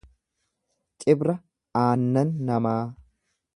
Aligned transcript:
Cibra 0.99 1.35
aannan 1.81 2.29
namaa. 2.51 2.81